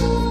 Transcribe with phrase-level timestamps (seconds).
[0.00, 0.29] Deus.